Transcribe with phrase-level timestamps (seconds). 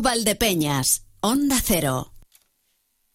[0.00, 2.17] Valdepeñas, Onda Cero.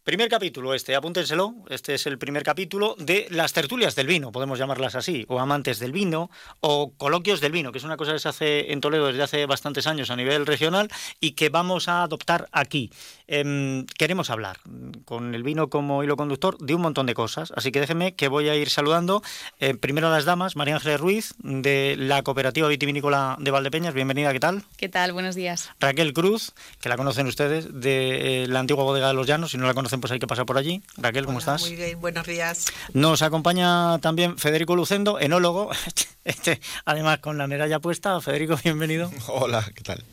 [0.04, 4.60] Primer capítulo este, apúntenselo, este es el primer capítulo de las tertulias del vino, podemos
[4.60, 6.30] llamarlas así, o amantes del vino,
[6.60, 9.46] o coloquios del vino, que es una cosa que se hace en Toledo desde hace
[9.46, 10.90] bastantes años a nivel regional
[11.22, 12.92] y que vamos a adoptar aquí.
[13.28, 14.60] Em, queremos hablar,
[15.06, 18.28] con el vino como hilo conductor, de un montón de cosas, así que déjenme que
[18.28, 19.24] voy a ir saludando
[19.62, 24.34] eh, primero a las damas, María Ángeles Ruiz, de la Cooperativa Vitivinícola de Valdepeñas, bienvenida,
[24.34, 24.64] ¿qué tal?
[24.76, 25.14] ¿Qué tal?
[25.14, 25.70] Buenos días.
[25.80, 26.52] Raquel Cruz,
[26.82, 29.74] que la conocen ustedes, de eh, la antigua bodega de los Llanos, si no la
[29.74, 30.82] conocen pues hay que pasar por allí.
[30.98, 31.62] Raquel, ¿cómo estás?
[31.64, 32.66] Muy bien, buenos días.
[32.94, 35.72] Nos acompaña también Federico Lucendo, enólogo,
[36.26, 38.20] este, además con la medalla puesta.
[38.22, 39.12] Federico, bienvenido.
[39.28, 40.04] Hola, ¿qué tal?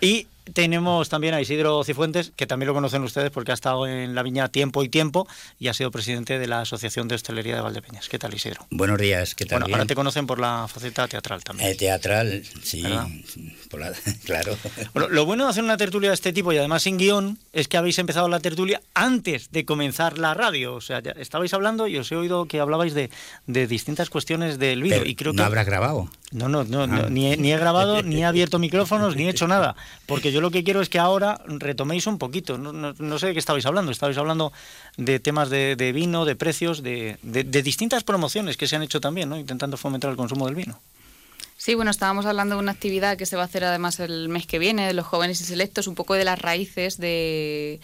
[0.00, 4.14] Y tenemos también a Isidro Cifuentes, que también lo conocen ustedes porque ha estado en
[4.14, 5.26] la viña tiempo y tiempo
[5.58, 8.08] y ha sido presidente de la Asociación de Hostelería de Valdepeñas.
[8.08, 8.66] ¿Qué tal, Isidro?
[8.70, 9.60] Buenos días, ¿qué tal?
[9.60, 11.70] Bueno, ahora te conocen por la faceta teatral también.
[11.70, 12.82] Eh, teatral, sí,
[14.24, 14.56] claro.
[14.94, 17.76] lo bueno de hacer una tertulia de este tipo y además sin guion es que
[17.76, 20.74] habéis empezado la tertulia antes de comenzar la radio.
[20.74, 23.10] O sea, ya estabais hablando y os he oído que hablabais de,
[23.46, 25.04] distintas cuestiones del vídeo.
[25.04, 26.10] y creo ¿No habrás grabado?
[26.32, 27.08] No, no, no, ah.
[27.10, 29.74] ni, he, grabado, ni he abierto micrófonos, ni he hecho nada.
[30.06, 32.58] Porque yo lo que quiero es que ahora retoméis un poquito.
[32.58, 33.92] No, sé de qué estabais hablando.
[33.92, 34.52] Estabais hablando
[34.96, 39.38] de temas de, vino, de precios, de, distintas promociones que se han hecho también, ¿no?
[39.38, 40.80] intentando fomentar el consumo del vino.
[41.56, 44.46] Sí, bueno, estábamos hablando de una actividad que se va a hacer además el mes
[44.46, 47.80] que viene, de los jóvenes y selectos, un poco de las raíces de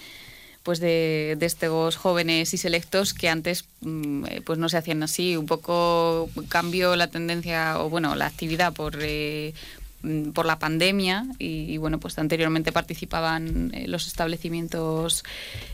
[0.66, 5.36] pues de, estos jóvenes y selectos que antes mm, eh, pues no se hacían así.
[5.36, 9.54] Un poco cambió la tendencia, o bueno, la actividad por, eh,
[10.32, 15.24] por la pandemia y, bueno, pues anteriormente participaban eh, los establecimientos,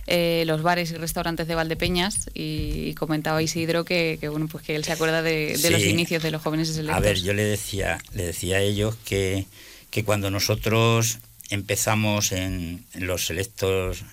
[0.06, 4.92] los bares y restaurantes de Valdepeñas y, comentaba Isidro que, bueno, pues que él se
[4.92, 6.96] acuerda de, los inicios de los jóvenes y selectos.
[6.96, 9.46] A ver, yo le decía, le decía a ellos que,
[9.90, 11.18] que cuando nosotros
[11.50, 14.04] empezamos en, en los selectos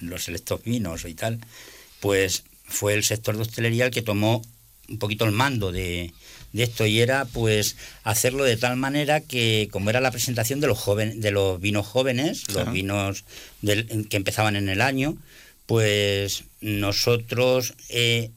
[0.00, 1.38] los selectos vinos y tal,
[2.00, 4.42] pues fue el sector de hostelería el que tomó
[4.88, 6.12] un poquito el mando de,
[6.54, 10.78] esto y era pues hacerlo de tal manera que como era la presentación de los
[10.78, 13.24] jóvenes de los vinos jóvenes los vinos
[13.62, 15.16] que empezaban en el año
[15.66, 18.30] pues nosotros eh,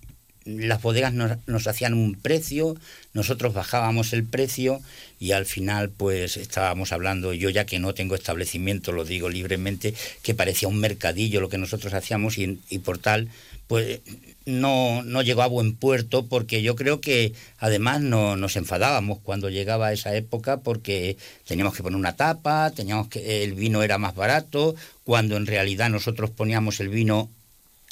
[0.46, 2.76] las bodegas nos, hacían un precio,
[3.14, 4.82] nosotros bajábamos el precio
[5.20, 9.94] y al final pues estábamos hablando, yo ya que no tengo establecimiento, lo digo libremente,
[10.22, 13.30] que parecía un mercadillo lo que nosotros hacíamos y, por tal
[13.68, 14.02] pues
[14.46, 19.50] no, no llegó a buen puerto porque yo creo que además no, nos enfadábamos cuando
[19.50, 21.18] llegaba esa época porque
[21.48, 24.76] teníamos que poner una tapa, teníamos que el vino era más barato,
[25.06, 27.30] cuando en realidad nosotros poníamos el vino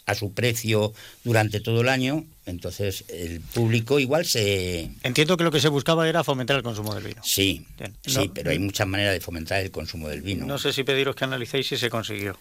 [0.05, 4.89] a su precio durante todo el año, entonces el público igual se...
[5.03, 7.21] Entiendo que lo que se buscaba era fomentar el consumo del vino.
[7.23, 7.65] Sí,
[8.05, 10.45] sí, pero hay muchas maneras de fomentar el consumo del vino.
[10.45, 12.37] No sé si pediros que analicéis si se consiguió.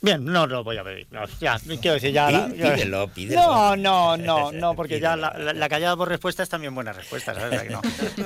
[0.00, 1.08] Bien, no lo voy a pedir.
[1.40, 2.48] ya, quiero decir, ya.
[2.48, 3.42] pídelo, pídelo.
[3.42, 7.68] No, no, no, no, porque ya la, callada por respuesta es también buena respuesta, ¿sabes?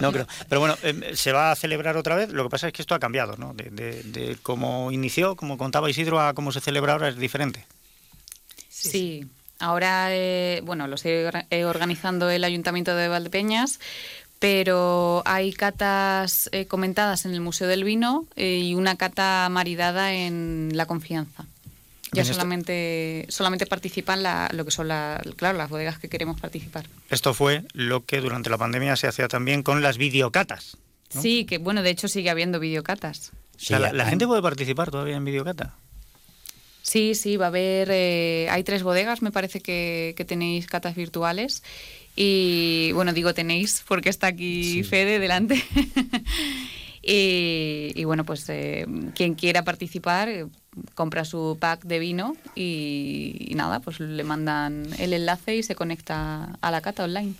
[0.01, 0.27] No, creo.
[0.49, 2.31] Pero bueno, em, se va a celebrar otra vez.
[2.31, 3.55] Lo que pasa es que esto ha cambiado, ¿no?
[3.55, 7.65] De, de, cómo inició, como contaba Isidro, a cómo se celebra ahora es diferente.
[8.69, 9.27] Sí.
[9.59, 11.25] Ahora, eh, bueno, lo estoy
[11.65, 13.79] organizando el Ayuntamiento de Valdepeñas
[14.43, 20.15] pero hay catas eh, comentadas en el Museo del Vino eh, y una cata maridada
[20.15, 21.47] en La Confianza.
[22.13, 24.87] Ya solamente, solamente participan lo que son
[25.37, 26.87] claro, las bodegas que queremos participar.
[27.09, 30.77] Esto fue lo que durante la pandemia se hacía también con las videocatas.
[31.09, 33.33] Sí, que bueno, de hecho sigue habiendo videocatas.
[33.69, 35.75] la, gente puede participar todavía en videocata.
[36.83, 37.89] Sí, sí, va a haber.
[37.91, 41.63] Eh, hay tres bodegas, me parece que, tenéis catas virtuales.
[42.15, 45.65] Y bueno, digo tenéis porque está aquí Fede delante.
[47.03, 48.85] y, bueno, pues eh,
[49.15, 50.49] quien quiera participar
[50.95, 56.57] compra su pack de vino y, nada, pues le mandan el enlace y se conecta
[56.61, 57.35] a la cata online.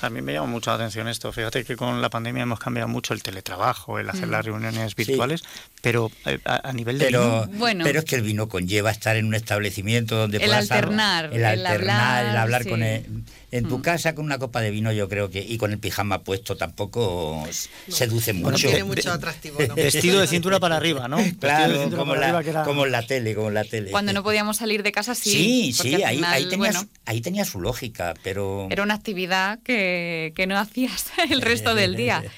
[0.00, 1.30] A mí me llama mucho la atención esto.
[1.30, 4.30] Fíjate que con la pandemia hemos cambiado mucho el teletrabajo, el hacer mm.
[4.30, 5.44] las reuniones virtuales,
[5.82, 7.84] pero eh, a, nivel de pero, bueno.
[7.84, 12.26] pero es que el vino conlleva estar en un establecimiento donde el alternar, el, alternar,
[12.26, 13.82] el hablar con el en tu mm.
[13.82, 17.46] casa con una copa de vino yo creo que y con el pijama puesto tampoco
[17.88, 18.50] seduce mucho.
[18.50, 19.58] No tiene mucho atractivo.
[19.74, 21.18] Vestido de cintura para arriba, ¿no?
[21.40, 23.90] Claro, como, la, como en la tele, como la tele.
[23.90, 25.30] Cuando no podíamos salir de casa sí.
[25.30, 28.68] Sí, sí, ahí, tenía su, ahí tenía su lógica, pero...
[28.70, 32.24] Era una actividad que, que no hacías el resto del día.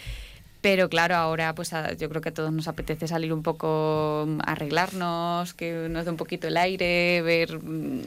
[0.60, 4.40] Pero claro, ahora pues yo creo que a todos nos apetece salir un poco, mm,
[4.44, 8.02] arreglarnos, que nos dé un poquito el aire, ver, mm,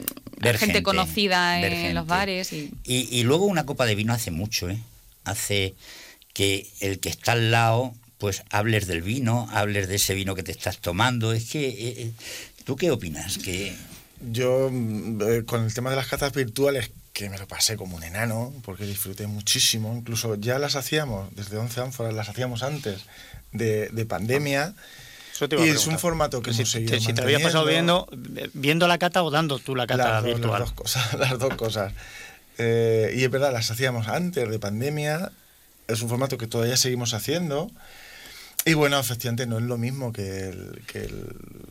[0.56, 2.52] gente, conocida en los bares.
[2.52, 2.72] Y...
[2.84, 4.78] Y, luego una copa de vino hace mucho, ¿eh?
[5.24, 5.74] Hace
[6.32, 10.42] que el que está al lado pues hables del vino, hables de ese vino que
[10.42, 11.32] te estás tomando.
[11.32, 12.12] Es que, eh, eh,
[12.64, 13.38] ¿tú qué opinas?
[13.38, 13.74] Que
[14.32, 17.96] Yo, mm, eh, con el tema de las catas virtuales, que me lo pasé como
[17.96, 19.94] un enano, porque disfruté muchísimo.
[19.96, 23.00] Incluso ya las hacíamos, desde 11 ánforas, las hacíamos antes
[23.52, 24.74] de, de pandemia.
[25.32, 25.94] Eso te iba a Y es preguntar.
[25.94, 28.50] un formato que si, hemos seguido si te había pasado viendo, manteniendo.
[28.54, 30.60] viendo la cata o dando tú la cata las, dos, virtual.
[30.60, 31.14] las dos cosas.
[31.18, 31.92] Las dos cosas.
[32.58, 35.32] Eh, y es verdad, las hacíamos antes de pandemia.
[35.88, 37.70] Es un formato que todavía seguimos haciendo.
[38.64, 41.26] Y bueno, efectivamente no es lo mismo que el, que el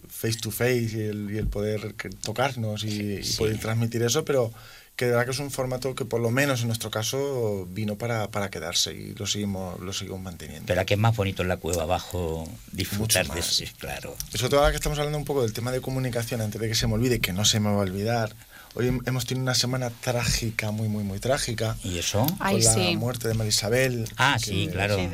[0.09, 2.87] face to face y el, y el poder que- tocarnos y,
[3.19, 3.37] y Sí.
[3.37, 4.53] poder transmitir eso, pero
[4.95, 7.95] que de verdad que es un formato que por lo menos en nuestro caso vino
[7.97, 10.65] para, para quedarse y lo seguimos, lo seguimos manteniendo.
[10.67, 13.49] pero que es más bonito en la cueva abajo disfrutar Mucho de más.
[13.61, 14.15] ese, claro.
[14.33, 16.67] Y sobre todo ahora que estamos hablando un poco del tema de comunicación, antes de
[16.67, 18.35] que se me olvide, que no se me va a olvidar.
[18.75, 21.75] Hoy hem- hemos tenido una semana trágica, muy, muy, muy trágica.
[21.83, 22.25] ¿Y eso?
[22.39, 22.95] Ay, con la sí.
[22.95, 24.07] muerte de Marisabel.
[24.17, 24.95] Ah, sí, claro.
[24.97, 25.09] Sí,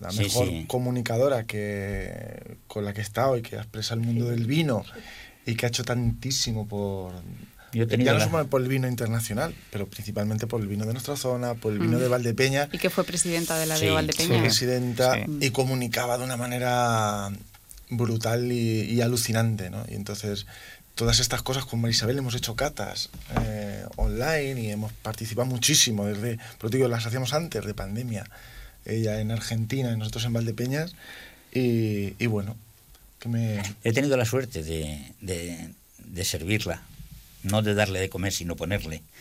[0.00, 0.64] La Sí, mejor sí.
[0.68, 4.84] comunicadora que con la que he estado y que ha expresado el mundo del vino
[5.46, 7.12] y que ha hecho tantísimo por.
[7.72, 10.66] Yo he tenido ya no la- solo por el vino internacional, pero principalmente por el
[10.68, 12.00] vino de nuestra zona, por el vino Mm.
[12.02, 12.68] de Valdepeña.
[12.72, 14.40] Y que fue presidenta de la Sí, de Fue Valdepeña.
[14.42, 15.22] presidenta Sí.
[15.40, 17.30] y comunicaba de una manera
[17.90, 19.84] brutal y, y alucinante, ¿no?
[19.88, 20.46] Y entonces
[20.94, 23.08] todas estas cosas con Marisabel hemos hecho catas
[23.42, 28.24] eh, online y hemos participado muchísimo desde, pero digo, las hacíamos antes de pandemia,
[28.84, 30.94] ella en Argentina y nosotros en Valdepeñas
[31.52, 32.56] y, y bueno,
[33.18, 33.62] que me...
[33.84, 35.70] He tenido la suerte de, de-
[36.04, 36.82] de servirla,
[37.42, 39.02] no de darle de comer, sino ponerle.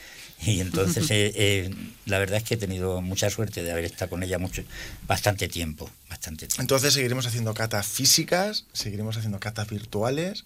[0.44, 1.75] Y entonces, eh, eh,
[2.07, 4.63] la verdad es que he tenido mucha suerte de haber estado con ella mucho,
[5.07, 6.62] bastante tiempo, bastante tiempo.
[6.63, 10.45] Entonces seguiremos haciendo catas físicas, seguiremos haciendo catas virtuales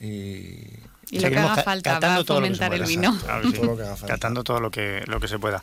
[0.00, 0.06] y...
[1.10, 2.88] Y lo que Seguimos haga falta catando para todo lo que se fomentar el pueda.
[2.88, 3.08] vino.
[3.08, 3.26] Exacto.
[3.26, 3.56] Claro sí.
[3.56, 4.14] Todo lo que haga falta.
[4.14, 5.62] Catando todo lo que, lo que se pueda.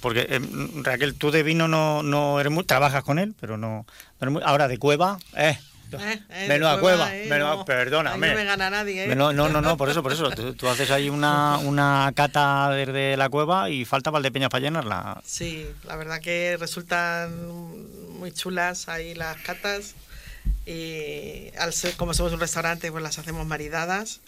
[0.00, 0.40] Porque, eh,
[0.82, 2.62] Raquel, tú de vino no, no eres muy...
[2.64, 3.86] Trabajas con él, pero no...
[3.86, 3.86] no
[4.20, 5.58] eres muy- ahora de cueva, eh...
[5.92, 7.64] Eh, eh, menuda cueva, eh, menuda- no.
[7.64, 8.26] perdóname.
[8.26, 9.14] Ahí no me gana nadie, ¿eh?
[9.16, 10.30] No, no, no, por eso, por eso.
[10.30, 15.22] Tú, tú haces ahí una, una cata desde la cueva y falta Valdepeñas para llenarla.
[15.24, 17.30] Sí, la verdad que resultan
[18.18, 19.94] muy chulas ahí las catas.
[20.66, 24.20] Y al ser, como somos un restaurante, pues las hacemos maridadas.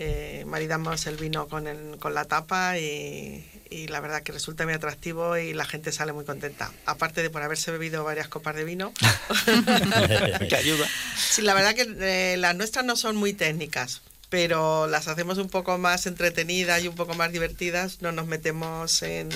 [0.00, 4.64] Eh, maridamos el vino con, el- con la tapa y, y la verdad que resulta
[4.64, 6.70] muy atractivo y la gente sale muy contenta.
[6.86, 8.92] Aparte de por haberse bebido varias copas de vino.
[10.48, 10.86] que ayuda.
[11.16, 15.48] Sí, la verdad que eh, las nuestras no son muy técnicas, pero las hacemos un
[15.48, 18.00] poco más entretenidas y un poco más divertidas.
[18.00, 19.28] No nos metemos en...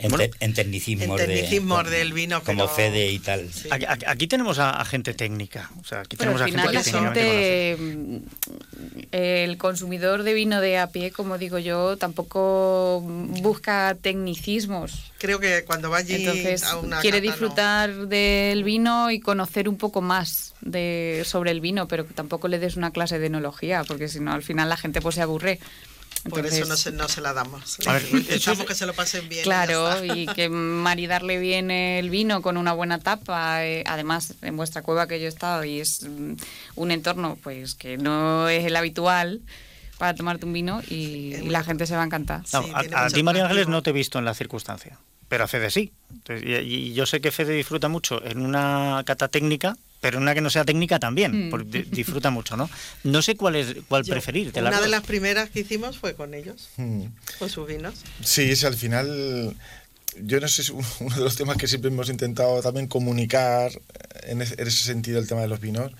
[0.00, 3.52] En, Bueno, te- en tecnicismos, en tecnicismos de, del vino, Como pero- Fede y tal.
[3.52, 3.68] Sí.
[4.06, 5.70] Aquí, tenemos a, a gente técnica.
[5.80, 10.88] O sea, aquí Pero tenemos al final gente gente, el consumidor de vino de a
[10.88, 15.10] pie, como digo yo, tampoco busca tecnicismos.
[15.18, 17.32] Creo que cuando va allí Entonces a una quiere cata, no.
[17.32, 22.46] disfrutar del vino y conocer un poco más de sobre el vino, pero que tampoco
[22.48, 25.22] le des una clase de enología, porque si no al final la gente pues se
[25.22, 25.58] aburre.
[26.28, 27.78] Por eso no se, no se la damos.
[27.86, 28.02] A ver,
[28.66, 29.42] que se lo pasen bien.
[29.42, 30.14] y Claro, está.
[30.16, 33.64] y que maridarle bien el vino con una buena tapa.
[33.64, 36.34] eh, además, en vuestra cueva que yo he estado y es mm,
[36.76, 39.40] un entorno pues que no es el habitual
[39.98, 42.42] para tomarte un vino y, y la gente se va a encantar.
[42.52, 44.98] No, Sí, a, a ti, María Ángeles, no te he visto en la circunstancia,
[45.28, 45.92] pero a Fede sí.
[46.12, 50.22] Entonces, y, y yo sé que Fede disfruta mucho en una cata técnica, pero en
[50.22, 51.50] una que no sea técnica también, Mm.
[51.50, 52.70] porque di- disfruta mucho, ¿no?
[53.04, 54.52] No sé cuál es cuál Yo- preferir.
[54.52, 57.04] de una las de las primeras que hicimos fue con ellos, Hmm.
[57.38, 57.94] con sus vinos.
[58.22, 59.56] Sí, sí, al final,
[60.22, 63.70] yo no sé si uno de los temas que siempre hemos intentado también comunicar
[64.22, 65.92] en ese, en ese sentido, el tema de los vinos,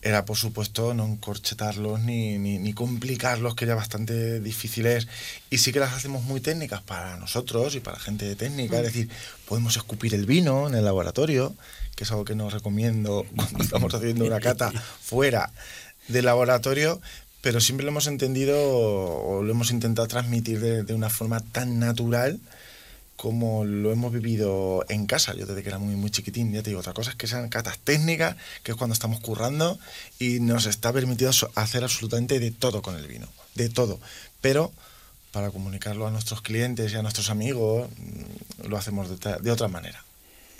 [0.00, 5.08] era por supuesto no encorchetarlos ni, ni, ni complicarlos, que ya bastante difícil es.
[5.50, 9.08] Y sí que las hacemos muy técnicas para nosotros y para gente técnica, es decir,
[9.46, 11.54] podemos escupir el vino en el laboratorio,
[11.96, 15.50] que es algo que no recomiendo cuando estamos haciendo una cata fuera
[16.06, 17.00] del laboratorio,
[17.40, 21.78] pero siempre lo hemos entendido o lo hemos intentado transmitir de, de una forma tan
[21.78, 22.38] natural
[23.18, 26.70] como lo hemos vivido en casa, yo desde que era muy, muy chiquitín, ya te
[26.70, 29.76] digo, otra cosa es que sean catas técnicas, que es cuando estamos currando
[30.20, 33.98] y nos está permitido hacer absolutamente de todo con el vino, de todo,
[34.40, 34.72] pero
[35.32, 39.66] para comunicarlo a nuestros clientes y a nuestros amigos mm, lo hacemos de, de otra
[39.66, 40.02] manera.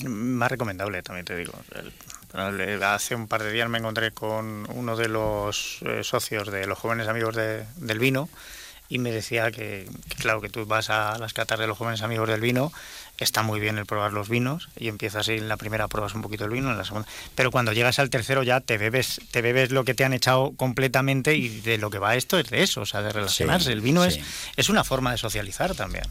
[0.04, 1.52] Más recomendable, también te digo.
[2.84, 6.78] Hace un par de días me encontré con uno de los eh, socios de los
[6.78, 8.28] jóvenes amigos de- del vino
[8.88, 12.02] y me decía que, que, claro, que tú vas a las catas de los jóvenes
[12.02, 12.72] amigos del vino,
[13.18, 16.44] está muy bien el probar los vinos y empiezas en la primera pruebas un poquito
[16.44, 19.70] el vino, en la segunda, pero cuando llegas al tercero ya te bebes, te bebes
[19.70, 22.82] lo que te han echado completamente y de lo que va esto es de eso,
[22.82, 23.66] o sea, de relacionarse.
[23.66, 24.18] Sí, el vino sí.
[24.18, 24.24] es,
[24.56, 26.04] es una forma de socializar también.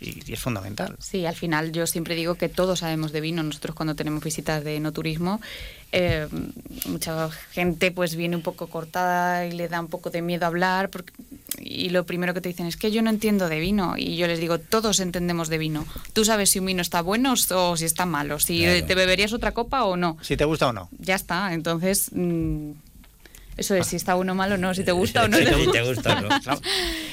[0.00, 0.96] Y, es fundamental.
[0.98, 3.42] Sí, al final yo siempre digo que todos sabemos de vino.
[3.42, 5.40] Nosotros cuando tenemos visitas de no turismo,
[5.92, 6.28] eh,
[6.86, 10.88] mucha gente pues viene un poco cortada y le da un poco de miedo hablar
[10.88, 11.12] porque,
[11.58, 14.26] y lo primero que te dicen es que yo no entiendo de vino y yo
[14.26, 15.84] les digo todos entendemos de vino.
[16.12, 19.52] Tú sabes si un vino está bueno o si está malo, si te beberías otra
[19.52, 20.16] copa o no.
[20.22, 20.88] Si te gusta o no.
[20.98, 21.52] Ya está.
[21.52, 22.70] Entonces mm,
[23.60, 25.36] eso es, si está uno malo o no, si te gusta o no.
[25.36, 26.60] si te gusta o no.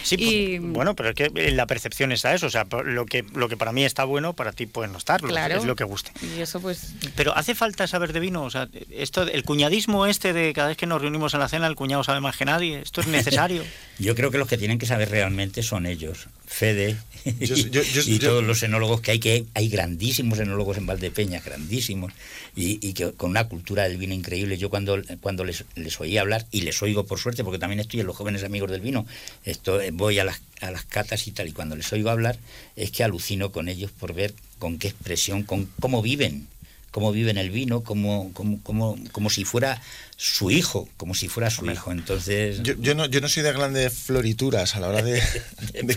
[0.01, 2.47] Sí, pues, bueno, pero es que la percepción es a eso.
[2.47, 5.27] O sea, lo que, lo que para mí está bueno, para ti puede no estarlo.
[5.27, 5.57] Claro.
[5.57, 6.11] Es lo que guste.
[6.37, 6.93] Y eso pues...
[7.17, 8.43] Pero ¿hace falta saber de vino?
[8.43, 11.67] O sea, esto, el cuñadismo este de cada vez que nos reunimos en la cena,
[11.67, 12.79] el cuñado sabe más que nadie.
[12.79, 13.65] ¿Esto es necesario?
[13.99, 16.27] Yo creo que los que tienen que saber realmente son ellos.
[16.47, 22.13] Fede y, todos los enólogos que hay, que hay grandísimos enólogos en Valdepeña, grandísimos,
[22.55, 24.57] y, que con una cultura del vino increíble.
[24.57, 27.99] Yo cuando, cuando les, les oí hablar, y les oigo por suerte, porque también estoy
[27.99, 29.05] en los jóvenes amigos del vino,
[29.43, 32.37] esto, eh, voy a las, a las catas y tal, y cuando les oigo hablar,
[32.77, 36.47] es que alucino con ellos por ver con qué expresión, con cómo viven
[36.91, 39.81] cómo viven el vino, como, como, como, como si fuera
[40.15, 41.91] su hijo, como si fuera su hijo.
[41.91, 42.61] Entonces.
[42.63, 45.21] Yo, yo, no, yo no soy de grandes florituras a la hora de,
[45.83, 45.93] de,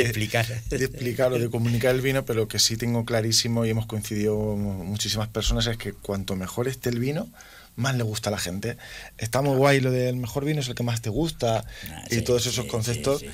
[0.00, 0.46] explicar.
[0.70, 3.86] De explicar o de comunicar el vino, pero lo que sí tengo clarísimo y hemos
[3.86, 7.28] coincidido muchísimas personas es que cuanto mejor esté el vino,
[7.76, 8.76] más le gusta a la gente.
[9.18, 12.22] Está muy guay lo del mejor vino es el que más te gusta ah, y
[12.22, 13.24] todos esos conceptos.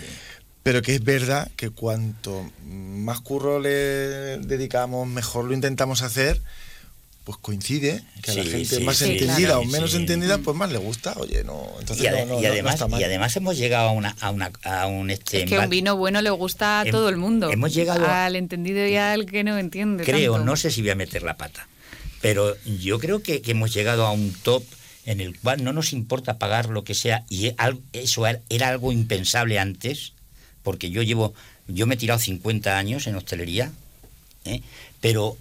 [0.63, 6.41] pero que es verdad que cuanto más curro le dedicamos, mejor lo intentamos hacer
[7.29, 11.13] pues coincide que a la gente más entendida o menos entendida pues más le gusta
[11.19, 14.51] oye no entonces y, no, y además y además hemos llegado a una a, una,
[14.65, 17.75] a un este es que un vino bueno le gusta a todo el mundo hemos
[17.75, 21.23] llegado al entendido y al que no entiende creo no sé si voy a meter
[21.23, 21.69] la pata
[22.23, 24.65] pero yo creo que, hemos llegado a un top
[25.05, 27.53] en el cual no nos importa pagar lo que sea y
[27.93, 30.15] eso era algo impensable antes
[30.63, 31.35] porque yo llevo
[31.67, 33.71] yo me he tirado 50 años en hostelería
[34.47, 34.63] ¿eh?
[35.03, 35.37] pero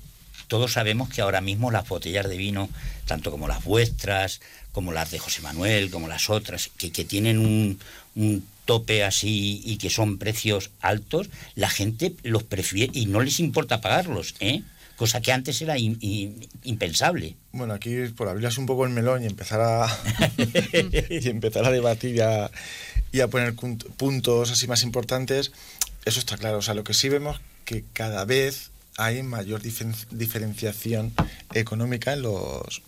[0.48, 2.70] todos sabemos que ahora mismo las botellas de vino,
[3.06, 8.48] tanto como las vuestras, como las de José Manuel, como las otras, que, tienen un,
[8.66, 13.80] tope así y que son precios altos, la gente los prefiere y no les importa
[13.80, 14.62] pagarlos, ¿eh?
[14.98, 17.36] cosa que antes era impensable.
[17.54, 19.88] Bueno, aquí por abrirse un poco el melón y empezar a,
[21.10, 22.52] y empezar a debatir y a,
[23.12, 25.52] y a poner puntos así más importantes,
[26.04, 26.58] eso está claro.
[26.58, 31.14] O sea, lo que sí vemos que cada vez hay mayor diferenciación
[31.54, 32.82] económica en los,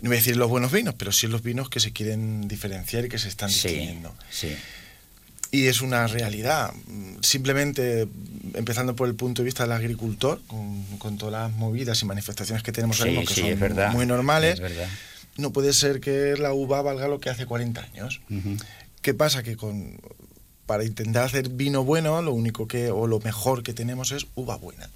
[0.00, 2.46] no voy a decir los buenos vinos, pero sí en los vinos que se quieren
[2.48, 4.14] diferenciar y que se están distinguiendo.
[5.50, 6.72] Y es una realidad.
[7.20, 8.08] Simplemente,
[8.54, 12.72] empezando por el punto de vista del agricultor, con, todas las movidas y manifestaciones que
[12.72, 14.62] tenemos ahora que son muy normales,
[15.36, 18.20] no puede ser que la uva valga lo que hace 40 años.
[19.02, 19.42] ¿Qué pasa?
[19.42, 20.00] Que con
[20.72, 24.56] para intentar hacer vino bueno, lo único que, o lo mejor que tenemos es uva
[24.56, 24.88] buena.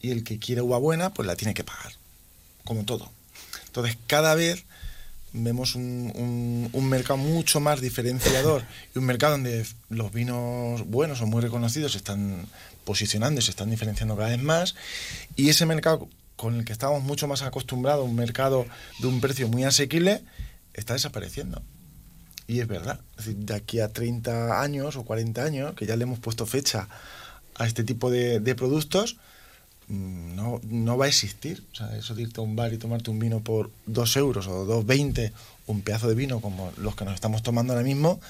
[0.00, 1.92] Y el que quiere uva buena, pues la tiene que pagar,
[2.64, 3.10] como todo.
[3.66, 4.64] Entonces, cada vez
[5.34, 8.64] vemos un, un, mercado mucho más diferenciador
[8.94, 12.46] y un mercado donde los vinos buenos o muy reconocidos se están
[12.86, 14.74] posicionando y se están diferenciando cada vez más.
[15.36, 18.64] Y ese mercado con el que estábamos mucho más acostumbrados, un mercado
[18.98, 20.22] de un precio muy asequible,
[20.72, 21.60] está desapareciendo.
[22.52, 25.96] Y es verdad, es decir, de aquí a 30 años o 40 años, que ya
[25.96, 26.86] le hemos puesto fecha
[27.54, 29.16] a este tipo de, productos,
[29.88, 31.64] mm, no, no, va a existir.
[31.72, 34.48] O sea, eso de irte a un bar y tomarte un vino por 2 euros
[34.48, 35.32] o 2,20,
[35.66, 38.20] un pedazo de vino como los que nos estamos tomando ahora mismo,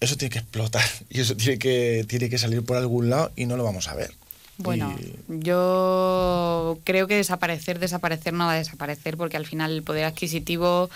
[0.00, 3.44] eso tiene que explotar y eso tiene que, tiene que salir por algún lado y
[3.44, 4.14] no lo vamos a ver.
[4.56, 4.96] Bueno,
[5.28, 10.88] yo creo que desaparecer, desaparecer no va a desaparecer porque al final el poder adquisitivo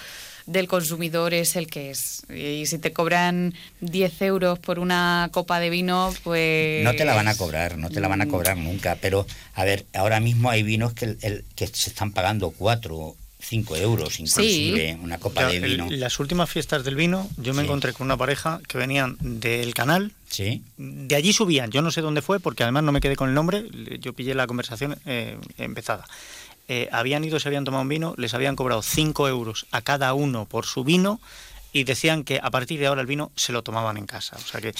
[0.50, 2.22] del consumidor es el que es.
[2.28, 6.84] Y si te cobran 10 euros por una copa de vino, pues...
[6.84, 8.96] No te la van a cobrar, no te la van a cobrar nunca.
[9.00, 13.76] Pero, a ver, ahora mismo hay vinos que, el, que se están pagando 4 5
[13.76, 15.88] euros inclusive una copa de vino.
[15.90, 20.12] las últimas fiestas del vino yo me encontré con una pareja que venían del canal.
[20.28, 20.62] Sí.
[20.76, 23.34] De allí subían, yo no sé dónde fue porque además no me quedé con el
[23.34, 23.64] nombre,
[23.98, 26.04] yo pillé la conversación eh, empezada.
[26.72, 30.14] Eh, habían ido, se habían tomado un vino, les habían cobrado 5 euros a cada
[30.14, 31.20] uno por su vino
[31.72, 34.36] y decían que a partir de ahora el vino se lo tomaban en casa.
[34.36, 34.72] O sea que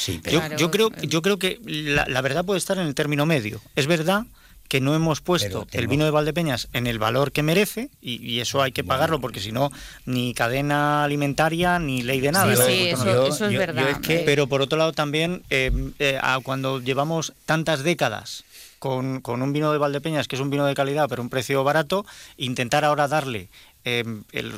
[0.56, 3.60] yo, creo, yo creo que la, verdad puede estar en el término medio.
[3.74, 4.24] Es verdad
[4.68, 8.62] que no hemos puesto el vino de Valdepeñas en el valor que merece y, eso
[8.62, 9.72] hay que pagarlo porque si no
[10.06, 12.54] ni cadena alimentaria ni ley de nada.
[12.54, 14.00] Sí, eso, es verdad.
[14.06, 18.44] Pero por otro lado también eh, eh, cuando llevamos tantas décadas
[18.80, 21.62] con, con, un vino de Valdepeñas, que es un vino de calidad, pero un precio
[21.62, 22.04] barato,
[22.36, 23.48] intentar ahora darle
[23.84, 24.02] eh,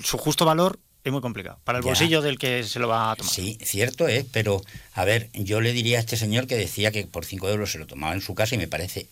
[0.02, 1.58] su justo valor Es muy complicado.
[1.64, 1.88] Para el Ya.
[1.90, 3.32] bolsillo del que se lo va a tomar.
[3.32, 4.62] Sí, cierto es, pero
[4.94, 7.78] a ver, yo le diría a este señor que decía que por 5 euros se
[7.78, 9.08] lo tomaba en su casa y me parece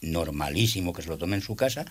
[0.00, 1.84] normalísimo que se lo tome en su casa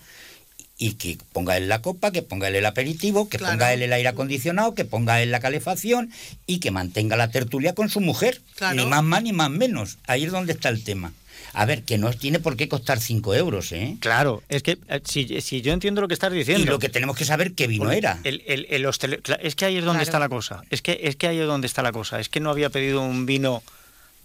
[0.76, 3.52] y que ponga él la copa, que ponga él el aperitivo, que Claro.
[3.54, 6.10] ponga él el aire acondicionado, que ponga él la calefacción
[6.46, 8.42] y que mantenga la tertulia con su mujer.
[8.56, 8.76] Claro.
[8.76, 9.96] Ni más más ni más menos.
[10.06, 11.12] Ahí es donde está el tema.
[11.54, 13.96] A ver, que no tiene por qué costar 5 euros, ¿eh?
[14.00, 16.62] Claro, es que eh, si, si yo entiendo lo que estás diciendo.
[16.64, 18.18] Y lo que tenemos que saber qué vino era.
[18.24, 20.08] El, el- el hostele- cla- es que ahí es donde Claro.
[20.10, 20.62] está la cosa.
[20.70, 22.20] Es que, es que ahí es donde está la cosa.
[22.20, 23.62] Es que no había pedido un vino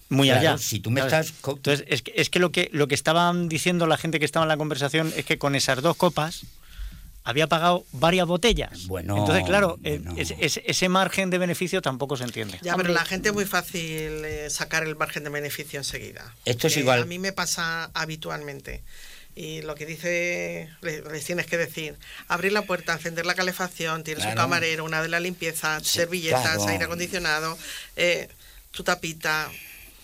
[0.10, 0.58] muy Claro, allá.
[0.58, 1.28] si tú me ¿sabes?
[1.32, 4.26] estás Entonces, es que, es que lo que lo que estaban diciendo la gente que
[4.26, 6.44] estaba en la conversación es que con esas dos copas
[7.28, 8.88] había pagado varias botellas.
[8.88, 10.18] Bueno, Entonces, claro, eh, bueno.
[10.18, 12.58] ese, ese- ese margen de beneficio tampoco se entiende.
[12.62, 16.34] Ya, pero la gente es muy fácil eh, sacar el margen de beneficio enseguida.
[16.46, 17.02] Esto es Eh, igual.
[17.02, 18.82] A mí me pasa habitualmente.
[19.36, 21.96] Y lo que dice, le- les tienes que decir,
[22.30, 26.42] abrir la puerta, encender la calefacción, tienes un camarero, una de la limpieza, Sí, servilletas,
[26.56, 26.68] claro.
[26.68, 27.58] aire acondicionado,
[27.98, 28.30] eh,
[28.72, 29.50] tu tapita.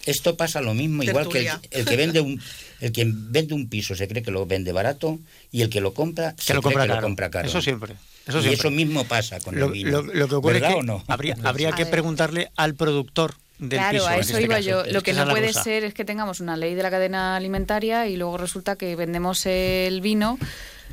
[0.05, 2.41] Esto pasa lo mismo, igual que el, que vende un
[2.81, 5.17] el que vende un piso se cree que lo vende barato
[5.51, 7.01] y el que lo compra se Que lo cree compra que caro.
[7.01, 7.47] lo compra caro.
[7.47, 7.95] Eso siempre.
[8.27, 10.01] Eso y eso mismo pasa con Lo, el vino.
[10.01, 11.03] lo- lo que ocurre es ¿Verdad que o no?
[11.07, 14.07] habría, habría A que preguntarle al productor del claro, piso.
[14.07, 14.67] a eso este iba caso.
[14.69, 14.83] yo.
[14.85, 15.63] Es Lo que no es puede cosa.
[15.63, 19.45] ser es que tengamos una ley de la cadena alimentaria y luego resulta que vendemos
[19.45, 20.37] el vino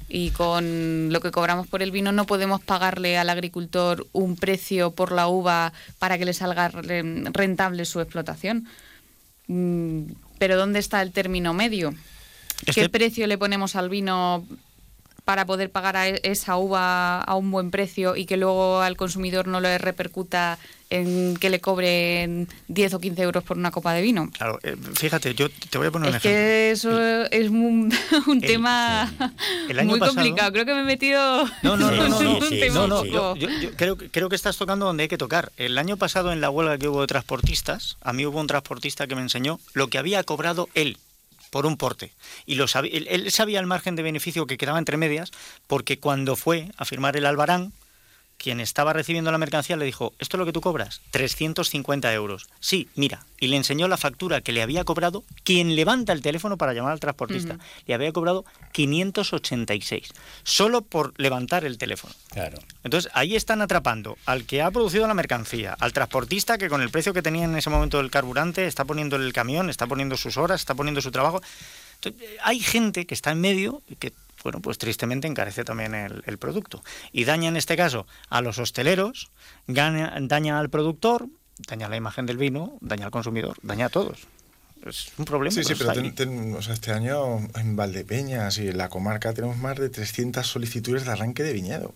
[0.09, 4.91] y con lo que cobramos por el vino no podemos pagarle al agricultor un precio
[4.93, 7.03] por la uva para que le salga re-
[7.33, 8.67] rentable su explotación.
[9.51, 11.93] Mm, Pero ¿dónde está el término medio?
[12.65, 14.47] ¿Qué que- precio le ponemos al vino
[15.31, 18.97] para poder pagar a e- esa uva a un buen precio y que luego al
[18.97, 20.59] consumidor no le repercuta
[20.93, 24.29] en que le cobren 10 o 15 euros por una copa de vino?
[24.37, 26.37] Claro, eh, fíjate, yo te voy a poner un Es ejemplo.
[26.41, 27.93] que eso es un,
[28.27, 29.09] un el- tema
[29.69, 30.51] el año muy pasado- complicado.
[30.51, 33.49] Creo que me he metido No, no, no, no, un sí, tema no, yo, yo-
[33.49, 35.53] yo creo que estás tocando donde hay que tocar.
[35.59, 39.07] El año pasado en la huelga que hubo de transportistas, a mí hubo un transportista
[39.07, 40.99] que me enseñó lo que había cobrado él
[41.51, 42.13] por un porte.
[42.47, 45.31] Y lo sabía, él, él sabía el margen de beneficio que quedaba entre medias,
[45.67, 47.73] porque cuando fue a firmar el albarán,
[48.41, 51.03] quien estaba recibiendo la mercancía le dijo, ¿esto es lo que tú cobras?
[51.11, 52.49] 350 euros.
[52.59, 53.27] Sí, mira.
[53.39, 56.93] Y le enseñó la factura que le había cobrado quien levanta el teléfono para llamar
[56.93, 57.59] al transportista.
[57.87, 60.09] Le había cobrado 586.
[60.43, 62.15] Solo por levantar el teléfono.
[62.31, 62.59] Claro.
[62.83, 66.89] Entonces ahí están atrapando al que ha producido la mercancía, al transportista que con el
[66.89, 70.39] precio que tenía en ese momento el carburante está poniendo el camión, está poniendo sus
[70.39, 71.43] horas, está poniendo su trabajo.
[72.03, 76.23] Entonces, hay gente que está en medio y que, bueno, pues tristemente encarece también el,
[76.27, 76.83] el producto.
[77.13, 79.31] Y daña en este caso a los hosteleros,
[79.67, 81.27] gana- daña al productor,
[81.69, 84.21] daña la imagen del vino, daña al consumidor, daña a todos.
[84.87, 85.55] Es un problema.
[85.55, 89.35] Sí, sí, pero ten- ten- o sea, este año en Valdepeñas y en la comarca
[89.35, 91.95] tenemos más de 300 solicitudes de arranque de viñedo.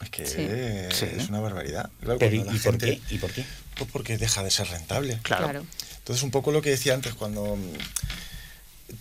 [0.00, 0.36] Es que Sí.
[0.38, 1.26] es Sí.
[1.30, 1.90] una barbaridad.
[2.00, 3.14] Claro, Pero ¿y, cuando la y por gente- qué?
[3.14, 3.44] ¿Y por qué?
[3.76, 5.18] Pues porque deja de ser rentable.
[5.22, 5.44] Claro.
[5.44, 5.66] Claro.
[5.98, 7.58] Entonces, un poco lo que decía antes, cuando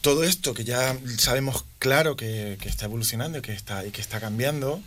[0.02, 4.02] todo esto que ya sabemos claro que, que está evolucionando y que está, y que
[4.02, 4.82] está cambiando,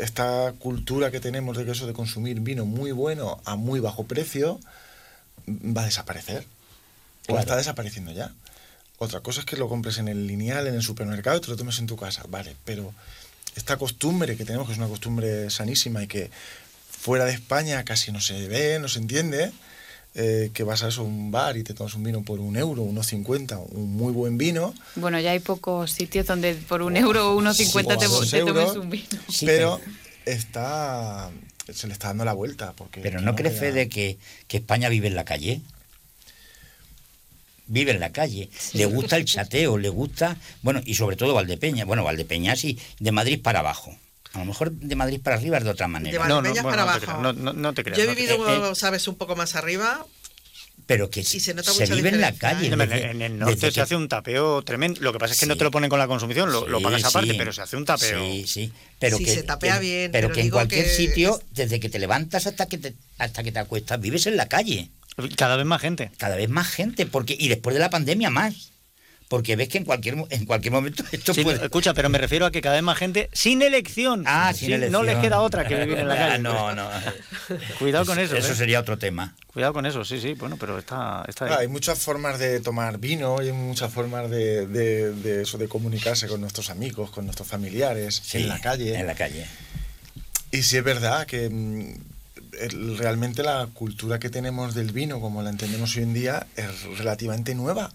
[0.00, 4.08] esta cultura que tenemos de que eso de consumir vino muy bueno a muy bajo
[4.08, 4.58] precio
[5.48, 6.44] va a desaparecer.
[7.28, 8.32] O está desapareciendo ya.
[8.98, 11.56] Otra cosa es que lo compres en el lineal, en el supermercado y te lo
[11.56, 12.24] tomes en tu casa.
[12.28, 12.92] Vale, pero
[13.54, 16.32] esta costumbre que tenemos, que es una costumbre sanísima y que
[16.90, 19.52] fuera de España casi no se ve, no se entiende,
[20.14, 22.82] eh, que vas a eso, un bar y te tomas un vino por un euro,
[22.82, 27.30] unos 50, un muy buen vino, Bueno, ya hay pocos sitios donde por un euro
[27.32, 28.76] o unos Sí, 50 te, o dos te tomes euros.
[28.76, 29.06] un vino.
[29.28, 29.80] Sí, pero
[30.26, 31.30] está
[31.72, 32.72] se le está dando la vuelta.
[32.72, 34.18] Porque Pero que ¿no crees, Fede, que,
[34.48, 35.60] que España vive en la calle?
[37.68, 38.50] Vive en la calle.
[38.72, 40.36] Le gusta el chateo, le gusta.
[40.62, 41.84] Bueno, y sobre todo Valdepeña.
[41.84, 43.96] Bueno, Valdepeña sí, de Madrid para abajo.
[44.32, 46.12] A lo mejor de Madrid para arriba es de otra manera.
[46.12, 47.22] De No, no, Valdepeñas bueno, para abajo.
[47.22, 48.78] no- no- no te creas, Yo he te vivido, creas.
[48.78, 50.06] sabes, un poco más arriba.
[50.86, 52.66] Pero que Y se nota se mucha vive en la calle.
[52.66, 52.76] ¿eh?
[52.76, 55.00] Desde- en el norte se que- hace un tapeo tremendo.
[55.02, 55.58] Lo que pasa es que no Sí.
[55.58, 57.36] te lo ponen con la consumición, lo, lo Sí, pagas aparte, sí.
[57.38, 58.20] pero se hace un tapeo.
[58.20, 58.72] Sí, sí.
[58.98, 61.44] Pero Sí, que, se tapea que- bien, Pero, pero que en cualquier que sitio, es-
[61.54, 64.90] desde que te levantas hasta que te, hasta que te acuestas, vives en la calle.
[65.36, 66.10] Cada vez más gente.
[66.16, 67.06] Cada vez más gente.
[67.06, 68.70] porque Y después de la pandemia más.
[69.30, 71.62] Porque ves que en cualquier, en cualquier momento esto Sí, puede...
[71.64, 74.24] Escucha, pero me refiero a que cada vez más gente sin elección.
[74.26, 74.90] Ah, sin elección.
[74.90, 76.42] No les queda otra que vivir en la Ah, calle.
[76.42, 76.88] no, no.
[77.78, 78.34] Cuidado con eso.
[78.36, 78.56] Eso ¿eh?
[78.56, 79.36] sería otro tema.
[79.46, 80.34] Cuidado con eso, sí, sí.
[80.34, 81.52] Bueno, pero está, está ahí.
[81.54, 85.58] Ah, hay muchas formas de tomar vino y hay muchas formas de, de- de eso
[85.58, 88.98] de comunicarse con nuestros amigos, con nuestros familiares, Sí, en la calle.
[88.98, 89.46] En la calle.
[90.50, 95.50] Y sí es verdad que mm, realmente la cultura que tenemos del vino, como la
[95.50, 97.92] entendemos hoy en día, es relativamente nueva.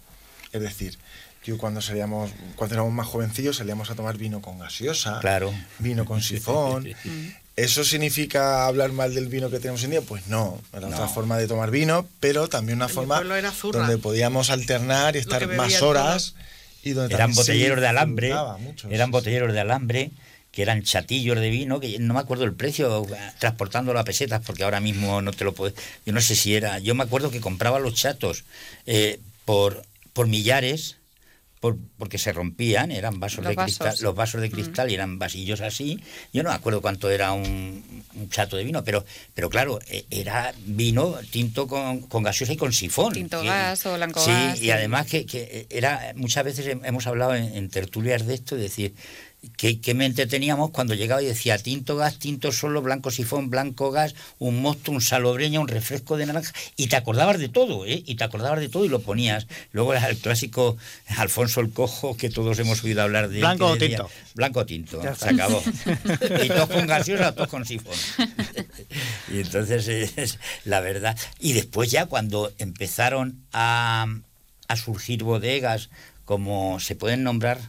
[0.55, 0.97] Es decir,
[1.45, 5.53] Yo cuando salíamos, cuando éramos más jovencillos, salíamos a tomar vino con gaseosa, Claro.
[5.77, 6.87] vino con sifón.
[7.55, 10.01] ¿Eso significa hablar mal del vino que tenemos hoy en día?
[10.01, 14.49] Pues no, era otra forma de tomar vino, pero también una En forma donde podíamos
[14.49, 16.35] alternar y estar más horas.
[16.83, 20.11] Y donde eran botelleros de alambre, mucho, eran sí, botelleros de alambre
[20.55, 23.05] que eran chatillos de vino, que no me acuerdo el precio,
[23.39, 25.75] transportándolo a pesetas, porque ahora mismo no te lo puedo...
[26.05, 26.79] Yo no sé si era...
[26.79, 28.45] Yo me acuerdo que compraba los chatos
[28.85, 29.83] eh, por,
[30.15, 30.95] por millares,
[31.59, 33.77] por- porque se rompían, eran vasos Los de vasos.
[33.79, 35.99] cristal, los vasos de cristal y eran vasillos así.
[36.31, 40.05] Yo no me acuerdo cuánto era un, un chato de vino, pero, pero claro, eh,
[40.09, 43.13] era vino tinto con, con gaseosa y con sifón.
[43.13, 44.71] Tinto que- gas o blanco sí, gas, y sí.
[44.71, 48.61] además que, que era muchas veces hem- hemos hablado en, en tertulias de esto, es
[48.61, 48.93] decir,
[49.57, 53.91] ¿qué, qué mente teníamos cuando llegaba y decía tinto gas, tinto solo, blanco sifón, blanco
[53.91, 58.03] gas, un mosto, un salobreña, un refresco de naranja, y te acordabas de todo, ¿eh?
[58.05, 59.47] Y te acordabas de todo y lo ponías.
[59.71, 60.77] Luego era el clásico
[61.17, 64.09] Alfonso el Cojo, que todos hemos oído hablar de Blanco o tinto.
[64.35, 65.61] Blanco o tinto, Ya se acabó.
[66.43, 67.95] y todos con gaseosa, todos con sifón.
[69.31, 71.17] y entonces es la verdad.
[71.39, 74.07] Y después ya cuando empezaron a,
[74.67, 75.89] a surgir bodegas,
[76.25, 77.59] como se pueden nombrar,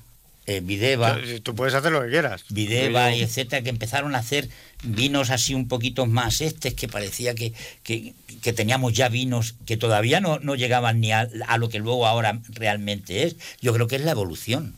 [0.46, 2.44] eh, Videva, Tú- Tú puedes hacer lo que quieras.
[2.50, 4.48] Videva y etcétera, que empezaron a hacer
[4.85, 9.76] vinos así un poquito más estes, que parecía que, que, que teníamos ya vinos que
[9.76, 13.37] todavía no, no llegaban ni a, a lo que luego ahora realmente es.
[13.61, 14.74] Yo creo que es la evolución.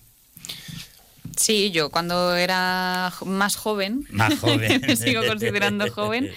[1.37, 4.81] Sí, yo cuando era más joven, Más joven.
[4.87, 6.31] me sigo considerando joven,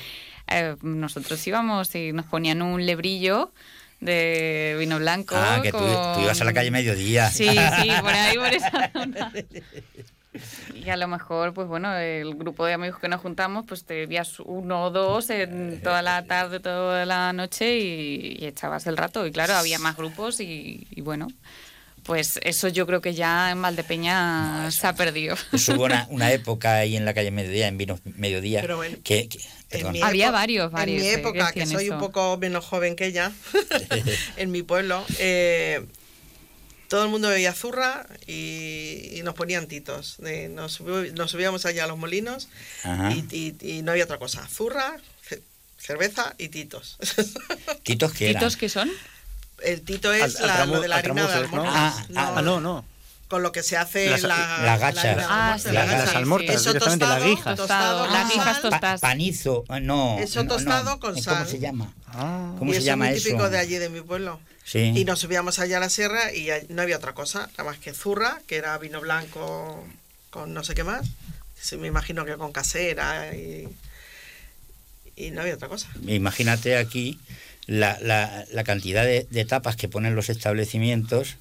[0.47, 3.51] eh, nosotros íbamos y nos ponían un lebrillo
[4.01, 5.35] de vino blanco.
[5.37, 7.29] Ah, que tú, con- tú ibas a la calle mediodía.
[7.29, 9.31] Sí, sí, por ahí, por esa zona.
[10.73, 13.93] Y a lo mejor, pues bueno, el grupo de amigos que nos juntamos, pues te
[13.95, 18.95] bebías uno o dos en toda la tarde, toda la noche y, y echabas el
[18.97, 19.27] rato.
[19.27, 21.27] Y claro, había más grupos y, y bueno,
[22.03, 25.35] pues eso yo creo que ya en Valdepeña se ha perdido.
[25.51, 29.27] Pues hubo una, una época ahí en la calle Mediodía, en Vinos Mediodía, bueno, que...
[29.27, 29.39] que-
[29.71, 29.93] En perdón.
[29.93, 31.93] mi Había varios, varios, En mi eh, época, que soy eso.
[31.93, 33.31] un poco menos joven que ella,
[34.37, 35.85] en mi pueblo, eh,
[36.87, 40.17] todo el mundo bebía zurra y, y nos ponían titos.
[40.17, 42.49] De- nos, subíamos allá a los molinos
[43.11, 44.45] y, y- y no había otra cosa.
[44.47, 45.41] Zurra, ce-
[45.77, 46.97] cerveza y titos.
[47.83, 48.41] ¿Titos qué eran?
[48.41, 48.91] ¿Titos qué son?
[49.63, 51.95] El tito es Al- la, lo de la harina de almorjas.
[52.15, 52.83] Ah, Ah, no, no.
[53.31, 55.05] Con lo que se hace Las- la, las gachas.
[55.05, 55.97] harina de Ah, sí, la sí, gacha.
[56.03, 56.17] las sí.
[56.17, 57.55] almorjas, Eso directamente las tostado, guijas.
[57.55, 58.61] Tostado, las con guijas sal.
[58.61, 59.01] tostadas.
[59.01, 60.19] Pa- panizo, ah, no.
[60.19, 60.55] Eso no, no.
[60.55, 61.47] tostado con ¿Cómo sal.
[61.47, 61.93] se llama?
[62.07, 62.53] Ah.
[62.59, 63.49] ¿Cómo y se eso llama es muy típico eso?
[63.51, 64.39] de allí, de mi pueblo.
[64.65, 64.91] Sí.
[64.95, 67.93] Y nos subíamos allá a la sierra y no había otra cosa, nada más que
[67.93, 69.81] zurra, que era vino blanco
[70.29, 71.07] con no sé qué más.
[71.59, 73.67] Sí, me imagino que con casera y,
[75.15, 75.87] y no había otra cosa.
[76.05, 77.17] Imagínate aquí
[77.65, 81.35] la, la- la cantidad de, de tapas que ponen los establecimientos,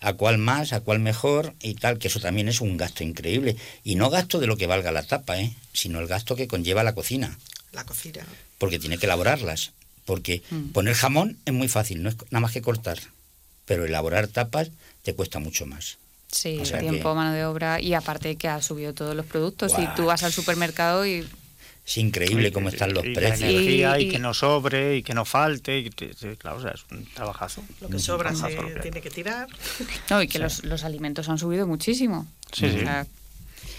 [0.00, 3.56] a cuál más, a cuál mejor y tal, que eso también es un gasto increíble.
[3.84, 5.52] Y no gasto de lo que valga la tapa, ¿eh?
[5.72, 7.38] sino el gasto que conlleva la cocina,
[7.72, 8.24] La cocina.
[8.58, 9.72] porque tiene que elaborarlas.
[10.04, 10.68] Porque Mm.
[10.68, 12.98] poner jamón es muy fácil, no es nada más que cortar,
[13.64, 14.70] pero elaborar tapas
[15.02, 15.98] te cuesta mucho más.
[16.30, 19.26] Sí, O sea tiempo, que- mano de obra y aparte que ha subido todos los
[19.26, 19.72] productos.
[19.78, 19.94] Y Guau.
[19.96, 21.26] tú vas al supermercado y
[21.86, 23.48] Es increíble cómo están los y La precios.
[23.50, 25.78] energía y, Y- que no sobre y que no falte.
[25.78, 27.62] y claro, o sea, es un trabajazo.
[27.80, 28.48] Lo que sobra se
[28.82, 29.46] tiene que tirar.
[30.10, 32.26] No, y que los, los alimentos han subido muchísimo.
[32.52, 32.80] Sí, O sí.
[32.80, 33.06] sea,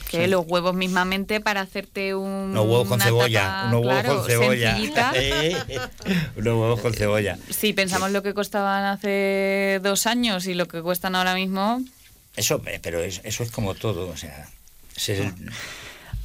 [0.10, 2.52] que los huevos mismamente para hacerte un.
[2.52, 4.78] Unos huevos con cebolla, tapa, unos huevos claro, con cebolla.
[6.38, 7.38] unos huevos con cebolla.
[7.50, 11.82] Si pensamos lo que costaban hace dos años y lo que cuestan ahora mismo,
[12.38, 14.48] Eso, eh, pero es- eso es como todo, o sea,
[14.96, 15.34] se-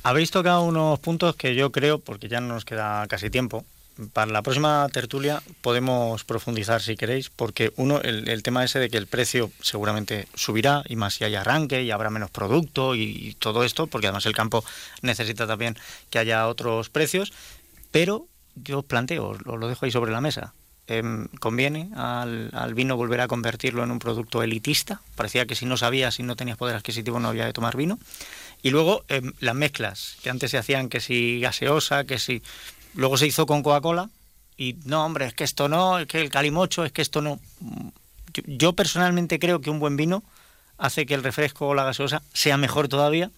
[0.02, 3.64] Habéis tocado unos puntos que yo creo, porque ya no nos queda casi tiempo,
[4.12, 8.88] para la próxima tertulia podemos profundizar si queréis, porque uno, el, el tema ese de
[8.88, 13.36] que el precio seguramente subirá, y más si hay arranque y habrá menos producto y,
[13.38, 14.64] todo esto, porque además el campo
[15.02, 15.76] necesita también
[16.10, 17.32] que haya otros precios,
[17.90, 20.54] pero yo os planteo, os lo, lo dejo ahí sobre la mesa.
[20.88, 25.00] Em, ¿Conviene al, al vino volver a convertirlo en un producto elitista?
[25.14, 27.98] Parecía que si no sabías, si no tenías poder adquisitivo, no había de tomar vino.
[28.62, 32.42] Y luego em, las mezclas, que antes se hacían que si gaseosa, que si...
[32.94, 34.10] Luego se hizo con Coca-Cola
[34.56, 37.40] y no, hombre, es que esto no, es que el calimocho, es que esto no...
[38.32, 40.22] Yo, yo personalmente creo que un buen vino
[40.78, 43.30] hace que el refresco o la gaseosa sea mejor todavía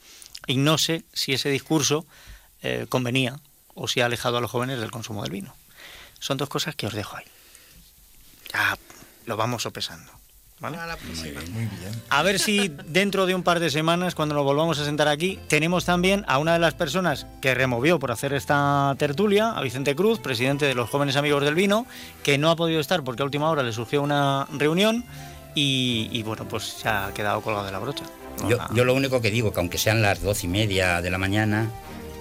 [0.46, 2.06] y no sé si ese discurso
[2.62, 3.38] eh, convenía
[3.74, 5.54] o si ha alejado a los jóvenes del consumo del vino.
[6.18, 7.26] Son dos cosas que os dejo ahí.
[8.52, 8.78] Ya
[9.26, 10.12] lo vamos sopesando.
[10.60, 10.76] ¿Vale?
[10.76, 11.40] Para la próxima.
[11.52, 12.02] Muy bien.
[12.10, 15.38] A ver si dentro de un par de semanas, cuando nos volvamos a sentar aquí,
[15.48, 19.94] tenemos también a una de las personas que removió por hacer esta tertulia, a Vicente
[19.94, 21.86] Cruz, presidente de los Jóvenes Amigos del Vino,
[22.22, 25.04] que no ha podido estar porque a última hora le surgió una reunión,
[25.56, 28.02] y, y, bueno, pues se ha quedado colgado de la brocha.
[28.48, 31.18] Yo, yo lo único que digo, que aunque sean las doce y media de la
[31.18, 31.70] mañana,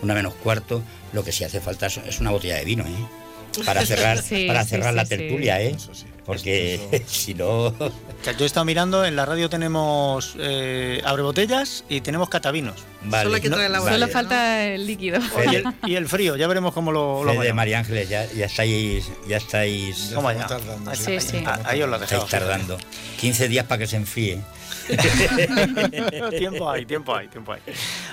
[0.03, 3.63] una menos cuarto, lo que sí hace falta es- una botella de vino, ¿eh?
[3.65, 5.09] Para cerrar, Sí, para cerrar sí, la sí.
[5.09, 5.71] tertulia, ¿eh?
[5.75, 6.05] Eso sí.
[6.25, 7.65] Porque si no...
[7.67, 7.91] O
[8.23, 12.75] sea, yo he estado mirando, en la radio tenemos eh, abre botellas y tenemos catavinos.
[13.03, 13.25] Vale.
[13.25, 13.99] Solo que No, la vale.
[13.99, 15.19] Solo falta el líquido.
[15.51, 17.55] Y el, y el frío, ya veremos cómo lo, lo vayamos.
[17.57, 20.47] María Ángeles, ya, ya estáis, ya estáis, Ya ¿Cómo allá?
[20.47, 21.43] tardando, Sí, sí.
[21.45, 22.23] ah, ahí os lo dejamos.
[22.25, 22.77] estáis tardando.
[23.19, 24.39] 15 días para que se enfríe.
[26.37, 27.61] tiempo hay, tiempo hay, tiempo hay.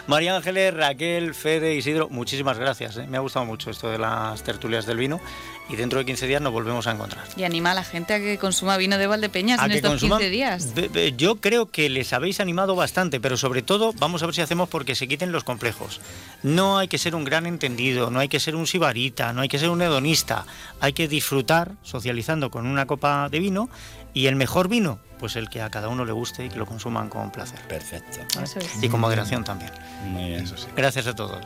[0.06, 2.96] María Ángeles, Raquel, Fede, Isidro, muchísimas gracias.
[2.96, 3.06] ¿eh?
[3.08, 5.20] Me ha gustado mucho esto de las tertulias del vino
[5.70, 7.24] y dentro de 15 días nos volvemos a encontrar.
[7.37, 9.92] Y anima a la gente a que consuma vino de Valdepeñas A en que estos
[10.02, 10.74] consuman- 15 días.
[10.74, 14.35] Be- be- Yo creo que les habéis animado bastante, pero sobre todo vamos a ver
[14.35, 16.00] si hacemos porque se quiten los complejos.
[16.42, 19.48] No hay que ser un gran entendido, no hay que ser un sibarita, no hay
[19.48, 20.44] que ser un hedonista.
[20.80, 23.68] Hay que disfrutar socializando con una copa de vino
[24.12, 26.66] y el mejor vino, pues el que a cada uno le guste y que lo
[26.66, 27.61] consuman con placer.
[27.68, 28.18] Perfecto.
[28.35, 28.44] ¿vale?
[28.46, 28.83] Eso es.
[28.83, 29.70] Y con moderación también.
[30.06, 30.44] Muy bien.
[30.44, 30.66] Eso sí.
[30.74, 31.44] Gracias a todos.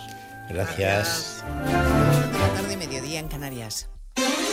[0.48, 1.42] Gracias.
[1.72, 3.88] La tarde mediodía en Canarias.
[4.16, 4.43] Yeah.